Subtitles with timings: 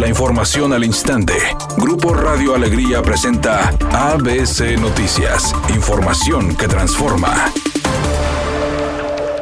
[0.00, 1.34] La información al instante.
[1.76, 5.54] Grupo Radio Alegría presenta ABC Noticias.
[5.74, 7.52] Información que transforma.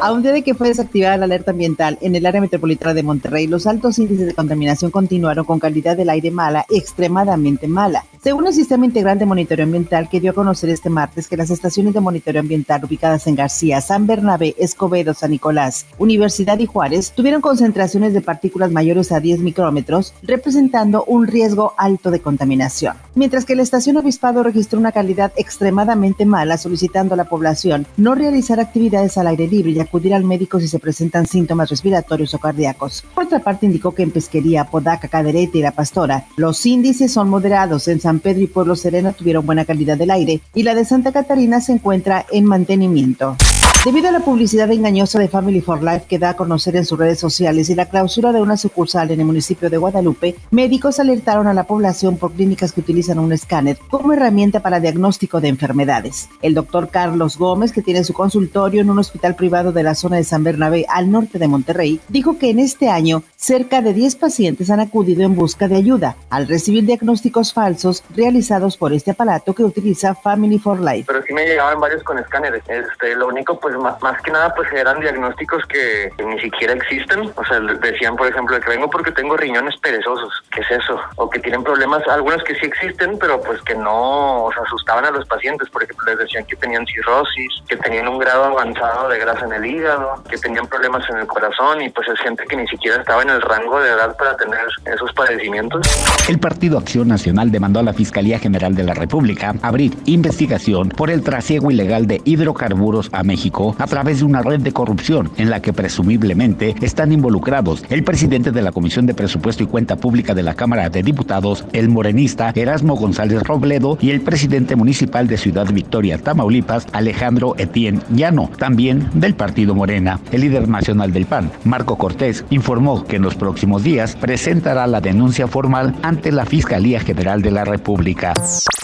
[0.01, 3.05] A un día de que fue desactivada la alerta ambiental en el área metropolitana de
[3.05, 8.05] Monterrey, los altos índices de contaminación continuaron con calidad del aire mala, extremadamente mala.
[8.29, 11.49] Según el Sistema Integral de Monitoreo Ambiental que dio a conocer este martes que las
[11.49, 17.11] estaciones de monitoreo ambiental ubicadas en García, San Bernabé, Escobedo, San Nicolás, Universidad y Juárez
[17.17, 22.99] tuvieron concentraciones de partículas mayores a 10 micrómetros, representando un riesgo alto de contaminación.
[23.15, 28.15] Mientras que la estación Obispado registró una calidad extremadamente mala, solicitando a la población no
[28.15, 32.39] realizar actividades al aire libre y acudir al médico si se presentan síntomas respiratorios o
[32.39, 33.07] cardíacos.
[33.15, 37.31] Por otra parte, indicó que en Pesquería, Podaca, Caderete y La Pastora, los índices son
[37.31, 37.89] moderados.
[37.89, 41.13] En San Pedro y Pueblo Sereno tuvieron buena calidad del aire y la de Santa
[41.13, 43.37] Catarina se encuentra en mantenimiento.
[43.85, 46.99] Debido a la publicidad engañosa de Family for Life que da a conocer en sus
[46.99, 51.47] redes sociales y la clausura de una sucursal en el municipio de Guadalupe, médicos alertaron
[51.47, 56.29] a la población por clínicas que utilizan un escáner como herramienta para diagnóstico de enfermedades.
[56.43, 60.17] El doctor Carlos Gómez, que tiene su consultorio en un hospital privado de la zona
[60.17, 64.17] de San Bernabé al norte de Monterrey, dijo que en este año cerca de 10
[64.17, 69.55] pacientes han acudido en busca de ayuda al recibir diagnósticos falsos realizados por este aparato
[69.55, 71.07] que utiliza Family for Life.
[71.29, 72.63] Sí me llegaban varios con escáneres.
[72.67, 77.31] Este, lo único, pues más, que nada, pues eran diagnósticos que, ni siquiera existen.
[77.37, 80.33] O sea, decían, por ejemplo, que vengo porque tengo riñones perezosos.
[80.51, 80.99] ¿Qué es eso?
[81.17, 85.05] O que tienen problemas, algunos que sí existen, pero pues que no, o sea, asustaban
[85.05, 85.69] a los pacientes.
[85.69, 89.53] Por ejemplo, les decían que tenían cirrosis, que tenían un grado avanzado de grasa en
[89.53, 92.99] el hígado, que tenían problemas en el corazón y pues es gente que ni siquiera
[93.01, 95.87] estaba en el rango de edad para tener esos padecimientos.
[96.29, 101.11] El Partido Acción Nacional demandó a la Fiscalía General de la República abrir investigación por
[101.11, 105.51] el trasiego ilegal de hidrocarburos a México a través de una red de corrupción en
[105.51, 110.35] la que presumiblemente están involucrados el presidente de la Comisión de Presupuesto y Cuenta Pública
[110.35, 115.37] de la Cámara de Diputados, el morenista Erasmo González Robledo y el presidente municipal de
[115.37, 120.21] Ciudad Victoria, Tamaulipas, Alejandro Etienne Llano, también del Partido Morena.
[120.31, 125.01] El líder nacional del PAN, Marco Cortés, informó que en los próximos días presentará la
[125.01, 128.35] denuncia formal ante la Fiscalía General de la República.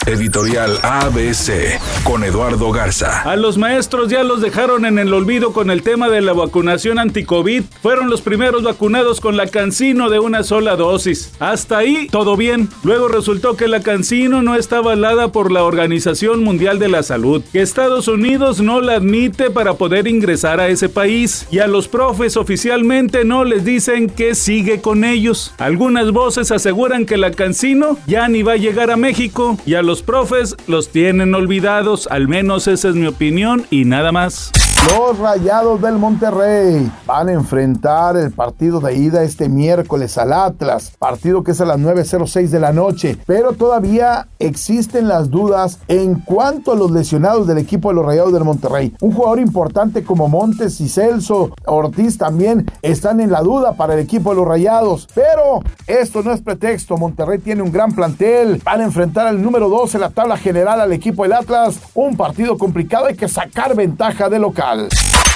[0.07, 3.23] Editorial ABC con Eduardo Garza.
[3.23, 6.99] A los maestros ya los dejaron en el olvido con el tema de la vacunación
[6.99, 7.65] anti-COVID.
[7.83, 11.33] Fueron los primeros vacunados con la cancino de una sola dosis.
[11.39, 12.69] Hasta ahí todo bien.
[12.83, 17.43] Luego resultó que la cancino no está avalada por la Organización Mundial de la Salud,
[17.53, 21.47] que Estados Unidos no la admite para poder ingresar a ese país.
[21.51, 25.53] Y a los profes oficialmente no les dicen que sigue con ellos.
[25.59, 29.83] Algunas voces aseguran que la cancino ya ni va a llegar a México y a
[29.83, 34.53] los profes los tienen olvidados, al menos esa es mi opinión y nada más.
[34.91, 40.93] Los Rayados del Monterrey van a enfrentar el partido de ida este miércoles al Atlas,
[40.99, 46.17] partido que es a las 9.06 de la noche, pero todavía existen las dudas en
[46.21, 48.95] cuanto a los lesionados del equipo de los Rayados del Monterrey.
[49.01, 54.01] Un jugador importante como Montes y Celso Ortiz también están en la duda para el
[54.01, 58.83] equipo de los Rayados, pero esto no es pretexto, Monterrey tiene un gran plantel, van
[58.83, 62.59] a enfrentar al número 2 en la tabla general al equipo del Atlas, un partido
[62.59, 64.74] complicado, hay que sacar ventaja de local.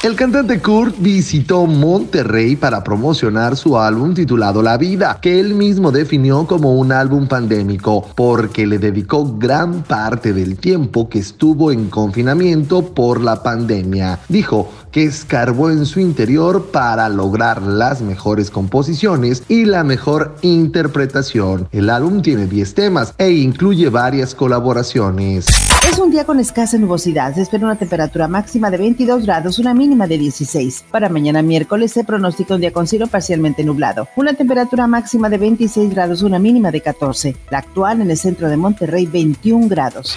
[0.02, 5.90] El cantante Kurt visitó Monterrey para promocionar su álbum titulado La Vida, que él mismo
[5.90, 11.88] definió como un álbum pandémico, porque le dedicó gran parte del tiempo que estuvo en
[11.88, 14.20] confinamiento por la pandemia.
[14.28, 21.68] Dijo que escarbó en su interior para lograr las mejores composiciones y la mejor interpretación.
[21.70, 25.46] El álbum tiene 10 temas e incluye varias colaboraciones.
[25.88, 27.32] Es un día con escasa nubosidad.
[27.32, 30.86] Se espera una temperatura máxima de 22 grados, una mínima de 16.
[30.90, 34.08] Para mañana miércoles se pronostica un día con cielo parcialmente nublado.
[34.16, 37.36] Una temperatura máxima de 26 grados, una mínima de 14.
[37.52, 40.16] La actual en el centro de Monterrey, 21 grados.